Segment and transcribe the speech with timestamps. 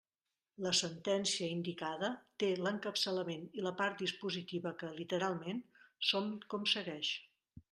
[0.67, 2.09] La sentència indicada
[2.43, 5.63] té l'encapçalament i la part dispositiva que, literalment,
[6.13, 7.13] són com segueix.